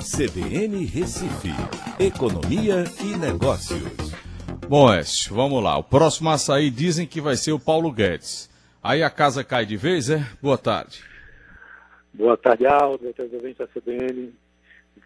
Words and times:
CBN 0.00 0.82
Recife, 0.86 1.50
Economia 1.98 2.84
e 3.04 3.18
Negócios. 3.18 4.14
Bom, 4.66 4.90
Écio, 4.90 5.34
vamos 5.34 5.62
lá. 5.62 5.76
O 5.76 5.84
próximo 5.84 6.30
a 6.30 6.38
sair 6.38 6.70
dizem 6.70 7.06
que 7.06 7.20
vai 7.20 7.36
ser 7.36 7.52
o 7.52 7.60
Paulo 7.60 7.92
Guedes. 7.92 8.48
Aí 8.82 9.02
a 9.02 9.10
casa 9.10 9.44
cai 9.44 9.66
de 9.66 9.76
vez, 9.76 10.08
é? 10.08 10.26
Boa 10.40 10.56
tarde. 10.56 11.04
Boa 12.14 12.34
tarde, 12.34 12.66
Aldo. 12.66 13.02
Boa 13.02 13.12
tarde, 13.12 13.36
ouvinte 13.36 13.58
da 13.58 13.66
CBN. 13.66 14.32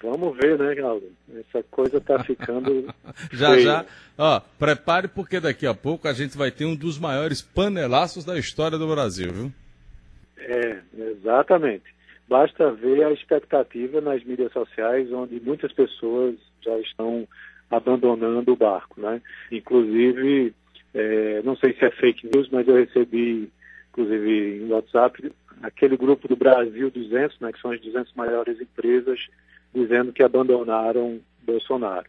Vamos 0.00 0.36
ver, 0.36 0.56
né, 0.56 0.80
Aldo? 0.80 1.10
Essa 1.40 1.64
coisa 1.72 1.96
está 1.96 2.22
ficando. 2.22 2.94
já, 3.32 3.50
feia. 3.50 3.62
já. 3.62 3.86
Ó, 4.16 4.40
prepare 4.60 5.08
porque 5.08 5.40
daqui 5.40 5.66
a 5.66 5.74
pouco 5.74 6.06
a 6.06 6.12
gente 6.12 6.38
vai 6.38 6.52
ter 6.52 6.66
um 6.66 6.76
dos 6.76 7.00
maiores 7.00 7.42
panelaços 7.42 8.24
da 8.24 8.38
história 8.38 8.78
do 8.78 8.86
Brasil, 8.86 9.32
viu? 9.32 9.52
É, 10.38 10.78
exatamente. 10.96 11.93
Basta 12.28 12.70
ver 12.72 13.04
a 13.04 13.12
expectativa 13.12 14.00
nas 14.00 14.24
mídias 14.24 14.52
sociais, 14.52 15.12
onde 15.12 15.40
muitas 15.40 15.72
pessoas 15.72 16.36
já 16.62 16.78
estão 16.78 17.28
abandonando 17.70 18.52
o 18.52 18.56
barco, 18.56 19.00
né? 19.00 19.20
Inclusive, 19.50 20.54
é, 20.94 21.42
não 21.42 21.56
sei 21.56 21.74
se 21.74 21.84
é 21.84 21.90
fake 21.90 22.30
news, 22.34 22.48
mas 22.50 22.66
eu 22.66 22.76
recebi, 22.76 23.50
inclusive, 23.90 24.62
em 24.62 24.72
WhatsApp, 24.72 25.32
aquele 25.62 25.96
grupo 25.96 26.28
do 26.28 26.36
Brasil 26.36 26.90
200, 26.90 27.40
né, 27.40 27.52
que 27.52 27.60
são 27.60 27.70
as 27.70 27.80
200 27.80 28.12
maiores 28.14 28.60
empresas, 28.60 29.20
dizendo 29.74 30.12
que 30.12 30.22
abandonaram 30.22 31.20
Bolsonaro. 31.42 32.06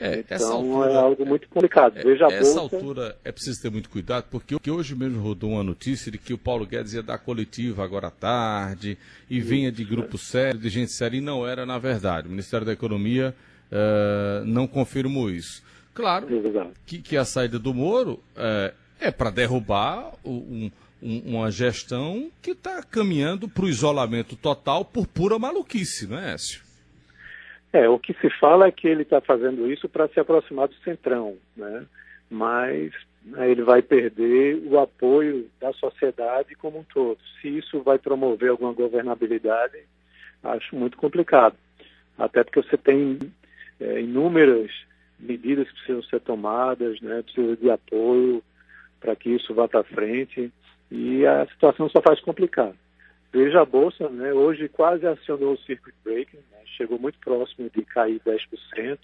É, 0.00 0.20
então 0.20 0.52
altura, 0.52 0.90
é 0.90 0.96
algo 0.96 1.26
muito 1.26 1.48
complicado. 1.48 1.98
É, 1.98 2.02
Veja 2.02 2.26
essa 2.26 2.60
bolsa... 2.60 2.76
altura 2.76 3.16
é 3.24 3.32
preciso 3.32 3.62
ter 3.62 3.70
muito 3.70 3.88
cuidado, 3.88 4.26
porque 4.30 4.70
hoje 4.70 4.94
mesmo 4.94 5.20
rodou 5.20 5.50
uma 5.50 5.62
notícia 5.62 6.10
de 6.10 6.18
que 6.18 6.32
o 6.32 6.38
Paulo 6.38 6.66
Guedes 6.66 6.92
ia 6.92 7.02
dar 7.02 7.18
coletiva 7.18 7.84
agora 7.84 8.08
à 8.08 8.10
tarde 8.10 8.98
e 9.30 9.40
vinha 9.40 9.70
de 9.70 9.84
grupo 9.84 10.18
sério, 10.18 10.58
de 10.58 10.68
gente 10.68 10.92
séria, 10.92 11.16
e 11.16 11.20
não 11.20 11.46
era 11.46 11.64
na 11.64 11.78
verdade. 11.78 12.28
O 12.28 12.30
Ministério 12.30 12.66
da 12.66 12.72
Economia 12.72 13.34
uh, 13.70 14.44
não 14.44 14.66
confirmou 14.66 15.30
isso. 15.30 15.62
Claro 15.94 16.26
que, 16.86 16.98
que, 16.98 17.16
a 17.16 17.24
saída 17.24 17.58
do 17.58 17.74
Moro 17.74 18.12
uh, 18.36 18.74
é 18.98 19.10
para 19.10 19.30
derrubar 19.30 20.12
um, 20.24 20.70
um, 21.02 21.36
uma 21.36 21.50
gestão 21.50 22.30
que 22.40 22.52
está 22.52 22.82
caminhando 22.82 23.48
para 23.48 23.64
o 23.64 23.68
isolamento 23.68 24.34
total 24.36 24.84
por 24.84 25.06
pura 25.06 25.38
maluquice, 25.38 26.06
não 26.06 26.18
é, 26.18 26.34
Écio? 26.34 26.71
É, 27.72 27.88
o 27.88 27.98
que 27.98 28.12
se 28.14 28.28
fala 28.38 28.66
é 28.66 28.70
que 28.70 28.86
ele 28.86 29.02
está 29.02 29.20
fazendo 29.20 29.70
isso 29.70 29.88
para 29.88 30.08
se 30.08 30.20
aproximar 30.20 30.68
do 30.68 30.74
centrão, 30.76 31.36
né? 31.56 31.86
Mas 32.30 32.92
né, 33.24 33.50
ele 33.50 33.62
vai 33.62 33.80
perder 33.80 34.62
o 34.66 34.78
apoio 34.78 35.48
da 35.60 35.72
sociedade 35.72 36.54
como 36.54 36.80
um 36.80 36.84
todo. 36.84 37.18
Se 37.40 37.48
isso 37.48 37.80
vai 37.80 37.98
promover 37.98 38.50
alguma 38.50 38.72
governabilidade, 38.72 39.78
acho 40.42 40.76
muito 40.76 40.98
complicado. 40.98 41.56
Até 42.18 42.44
porque 42.44 42.62
você 42.62 42.76
tem 42.76 43.18
é, 43.80 44.00
inúmeras 44.00 44.70
medidas 45.18 45.66
que 45.68 45.74
precisam 45.74 46.02
ser 46.02 46.20
tomadas, 46.20 47.00
né? 47.00 47.22
Precisa 47.22 47.56
de 47.56 47.70
apoio 47.70 48.42
para 49.00 49.16
que 49.16 49.30
isso 49.30 49.54
vá 49.54 49.66
para 49.66 49.82
frente 49.82 50.52
e 50.90 51.24
a 51.24 51.46
situação 51.46 51.88
só 51.88 52.02
faz 52.02 52.20
complicar. 52.20 52.72
Veja 53.32 53.62
a 53.62 53.64
Bolsa, 53.64 54.08
né, 54.10 54.32
hoje 54.32 54.68
quase 54.68 55.06
acionou 55.06 55.54
o 55.54 55.58
circuit 55.58 55.94
breaking, 56.04 56.36
né, 56.36 56.58
chegou 56.76 56.98
muito 56.98 57.18
próximo 57.18 57.70
de 57.74 57.82
cair 57.82 58.20
10%. 58.20 58.98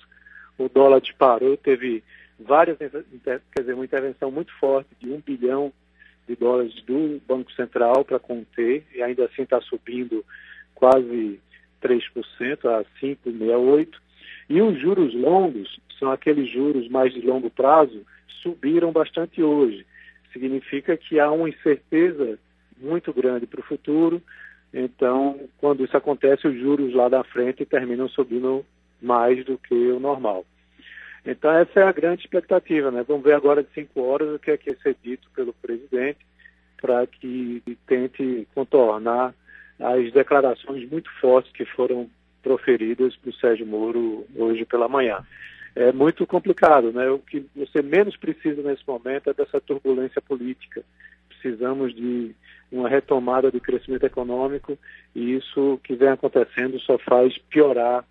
O 0.58 0.68
dólar 0.68 1.00
disparou, 1.00 1.56
teve 1.56 2.04
várias, 2.38 2.76
quer 2.76 3.40
dizer, 3.60 3.74
uma 3.74 3.84
intervenção 3.84 4.30
muito 4.30 4.52
forte 4.58 4.90
de 5.00 5.10
um 5.10 5.20
bilhão 5.20 5.72
de 6.28 6.36
dólares 6.36 6.74
do 6.82 7.20
Banco 7.26 7.50
Central 7.52 8.04
para 8.04 8.18
conter, 8.18 8.84
e 8.94 9.02
ainda 9.02 9.24
assim 9.24 9.42
está 9.42 9.60
subindo 9.62 10.22
quase 10.74 11.40
3% 11.82 12.66
a 12.66 12.84
5,68%. 13.00 13.94
E 14.50 14.60
os 14.60 14.78
juros 14.78 15.14
longos, 15.14 15.80
são 15.98 16.10
aqueles 16.10 16.50
juros 16.50 16.88
mais 16.88 17.12
de 17.12 17.20
longo 17.22 17.50
prazo, 17.50 18.04
subiram 18.42 18.92
bastante 18.92 19.42
hoje. 19.42 19.86
Significa 20.32 20.96
que 20.96 21.18
há 21.18 21.30
uma 21.30 21.48
incerteza 21.48 22.38
muito 22.80 23.12
grande 23.12 23.46
para 23.46 23.60
o 23.60 23.64
futuro. 23.64 24.22
Então, 24.72 25.40
quando 25.58 25.84
isso 25.84 25.96
acontece, 25.96 26.46
os 26.46 26.58
juros 26.58 26.94
lá 26.94 27.08
da 27.08 27.24
frente 27.24 27.64
terminam 27.64 28.08
subindo 28.08 28.64
mais 29.00 29.44
do 29.44 29.56
que 29.56 29.74
o 29.74 30.00
normal. 30.00 30.44
Então, 31.24 31.50
essa 31.52 31.80
é 31.80 31.82
a 31.82 31.92
grande 31.92 32.22
expectativa. 32.22 32.90
Né? 32.90 33.04
Vamos 33.06 33.24
ver 33.24 33.34
agora 33.34 33.62
de 33.62 33.68
cinco 33.74 34.02
horas 34.02 34.34
o 34.34 34.38
que 34.38 34.50
é 34.50 34.56
que 34.56 34.70
é 34.70 34.74
ser 34.76 34.96
dito 35.02 35.28
pelo 35.34 35.52
presidente 35.52 36.18
para 36.80 37.06
que 37.06 37.62
tente 37.86 38.46
contornar 38.54 39.34
as 39.78 40.12
declarações 40.12 40.88
muito 40.88 41.10
fortes 41.20 41.52
que 41.52 41.64
foram 41.64 42.08
proferidas 42.42 43.16
por 43.16 43.32
Sérgio 43.34 43.66
Moro 43.66 44.26
hoje 44.36 44.64
pela 44.64 44.88
manhã. 44.88 45.24
É 45.74 45.92
muito 45.92 46.26
complicado, 46.26 46.92
né? 46.92 47.08
O 47.10 47.18
que 47.18 47.46
você 47.54 47.82
menos 47.82 48.16
precisa 48.16 48.62
nesse 48.62 48.82
momento 48.86 49.30
é 49.30 49.34
dessa 49.34 49.60
turbulência 49.60 50.20
política. 50.20 50.82
Precisamos 51.40 51.94
de 51.94 52.34
uma 52.70 52.88
retomada 52.88 53.50
do 53.50 53.60
crescimento 53.60 54.04
econômico 54.04 54.78
e 55.14 55.34
isso 55.34 55.80
que 55.82 55.94
vem 55.94 56.08
acontecendo 56.08 56.78
só 56.80 56.98
faz 56.98 57.36
piorar 57.50 58.04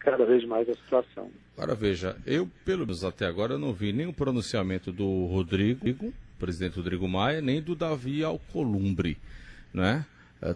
cada 0.00 0.24
vez 0.24 0.44
mais 0.44 0.68
a 0.68 0.74
situação. 0.74 1.30
Agora 1.56 1.74
veja, 1.74 2.16
eu 2.26 2.48
pelo 2.64 2.80
menos 2.80 3.04
até 3.04 3.26
agora 3.26 3.56
não 3.58 3.72
vi 3.72 3.92
o 4.04 4.12
pronunciamento 4.12 4.90
do 4.90 5.26
Rodrigo, 5.26 6.12
presidente 6.38 6.76
Rodrigo 6.76 7.06
Maia, 7.06 7.40
nem 7.40 7.62
do 7.62 7.74
Davi 7.74 8.24
Alcolumbre, 8.24 9.16
né? 9.72 10.04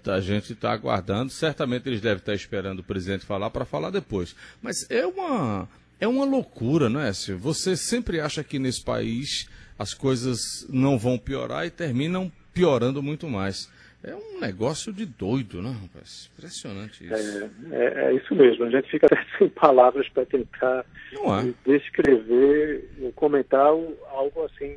A 0.04 0.20
gente 0.20 0.52
está 0.52 0.72
aguardando, 0.72 1.30
certamente 1.30 1.88
eles 1.88 2.00
devem 2.00 2.18
estar 2.18 2.34
esperando 2.34 2.80
o 2.80 2.84
presidente 2.84 3.24
falar 3.24 3.50
para 3.50 3.64
falar 3.64 3.90
depois. 3.90 4.34
Mas 4.60 4.84
é 4.90 5.06
uma, 5.06 5.68
é 6.00 6.06
uma 6.06 6.24
loucura, 6.24 6.88
não 6.88 7.00
é, 7.00 7.12
Silvio? 7.12 7.42
Você 7.42 7.76
sempre 7.76 8.20
acha 8.20 8.44
que 8.44 8.58
nesse 8.58 8.84
país 8.84 9.48
as 9.78 9.94
coisas 9.94 10.66
não 10.68 10.98
vão 10.98 11.18
piorar 11.18 11.66
e 11.66 11.70
terminam 11.70 12.30
piorando 12.52 13.02
muito 13.02 13.28
mais. 13.28 13.70
É 14.02 14.14
um 14.14 14.40
negócio 14.40 14.92
de 14.92 15.04
doido, 15.04 15.60
né, 15.60 15.74
rapaz? 15.82 16.30
Impressionante 16.36 17.04
isso. 17.04 17.50
É, 17.72 17.76
é, 17.76 18.04
é 18.04 18.14
isso 18.14 18.34
mesmo. 18.34 18.64
A 18.64 18.70
gente 18.70 18.90
fica 18.90 19.06
até 19.10 19.18
sem 19.38 19.48
palavras 19.48 20.08
para 20.08 20.24
tentar 20.24 20.84
é. 21.12 21.70
descrever, 21.70 22.88
comentar 23.14 23.66
algo 23.66 24.44
assim 24.44 24.76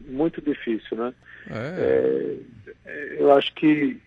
muito 0.00 0.42
difícil, 0.42 0.96
né? 0.96 1.14
É. 1.48 2.36
é 2.84 3.16
eu 3.18 3.32
acho 3.32 3.54
que 3.54 4.00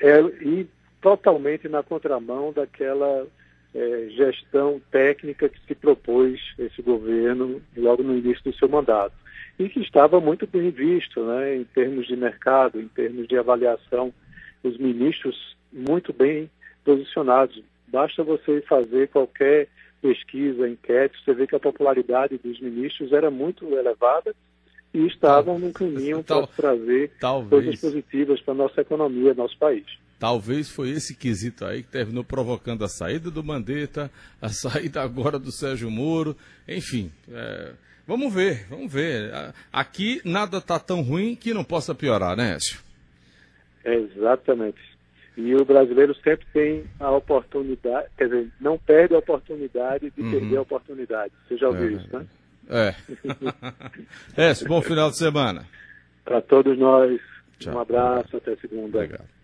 é 0.00 0.20
ir 0.42 0.66
totalmente 1.00 1.68
na 1.68 1.82
contramão 1.82 2.52
daquela 2.52 3.26
é, 3.74 4.08
gestão 4.10 4.80
técnica 4.90 5.48
que 5.48 5.60
se 5.66 5.74
propôs 5.74 6.40
esse 6.58 6.82
governo 6.82 7.62
logo 7.76 8.02
no 8.02 8.16
início 8.16 8.42
do 8.44 8.54
seu 8.54 8.68
mandato 8.68 9.14
e 9.58 9.68
que 9.68 9.80
estava 9.80 10.20
muito 10.20 10.46
bem 10.46 10.70
visto 10.70 11.22
né, 11.22 11.56
em 11.56 11.64
termos 11.64 12.06
de 12.06 12.16
mercado, 12.16 12.80
em 12.80 12.88
termos 12.88 13.28
de 13.28 13.36
avaliação, 13.36 14.12
os 14.62 14.78
ministros 14.78 15.56
muito 15.72 16.12
bem 16.12 16.50
posicionados. 16.84 17.62
Basta 17.86 18.24
você 18.24 18.62
fazer 18.62 19.08
qualquer 19.08 19.68
pesquisa, 20.00 20.68
enquete, 20.68 21.22
você 21.22 21.34
vê 21.34 21.46
que 21.46 21.54
a 21.54 21.60
popularidade 21.60 22.38
dos 22.38 22.58
ministros 22.58 23.12
era 23.12 23.30
muito 23.30 23.66
elevada 23.74 24.34
e 24.94 25.06
estavam 25.06 25.58
num 25.58 25.72
caminho 25.72 26.24
para 26.24 26.46
trazer 26.46 27.12
talvez, 27.20 27.50
coisas 27.50 27.80
positivas 27.80 28.40
para 28.40 28.54
a 28.54 28.56
nossa 28.56 28.80
economia, 28.80 29.34
nosso 29.34 29.56
país. 29.58 29.86
Talvez 30.20 30.70
foi 30.70 30.90
esse 30.90 31.16
quesito 31.16 31.64
aí 31.64 31.82
que 31.82 31.88
terminou 31.88 32.22
provocando 32.22 32.84
a 32.84 32.88
saída 32.88 33.28
do 33.28 33.42
Mandetta, 33.42 34.08
a 34.40 34.48
saída 34.52 35.02
agora 35.02 35.38
do 35.38 35.50
Sérgio 35.50 35.90
Moro, 35.90 36.36
enfim. 36.68 37.10
É 37.28 37.72
Vamos 38.10 38.34
ver, 38.34 38.66
vamos 38.68 38.92
ver. 38.92 39.30
Aqui 39.72 40.20
nada 40.24 40.58
está 40.58 40.80
tão 40.80 41.00
ruim 41.00 41.36
que 41.36 41.54
não 41.54 41.62
possa 41.62 41.94
piorar, 41.94 42.36
né, 42.36 42.56
Écio? 42.56 42.80
Exatamente. 43.84 44.80
E 45.36 45.54
o 45.54 45.64
brasileiro 45.64 46.12
sempre 46.16 46.44
tem 46.52 46.84
a 46.98 47.08
oportunidade, 47.12 48.08
quer 48.18 48.24
dizer, 48.24 48.50
não 48.60 48.76
perde 48.76 49.14
a 49.14 49.18
oportunidade 49.18 50.10
de 50.10 50.22
uhum. 50.22 50.30
perder 50.32 50.56
a 50.56 50.62
oportunidade. 50.62 51.32
Você 51.46 51.56
já 51.56 51.68
ouviu 51.68 51.88
é, 51.88 51.92
isso, 51.92 52.16
né? 52.16 52.26
É. 52.68 52.94
Écio, 54.50 54.66
bom 54.66 54.82
final 54.82 55.08
de 55.08 55.16
semana. 55.16 55.64
Para 56.24 56.42
todos 56.42 56.76
nós. 56.76 57.20
Tchau. 57.60 57.76
Um 57.76 57.78
abraço, 57.78 58.36
até 58.36 58.56
segunda. 58.56 58.98
Obrigado. 58.98 59.39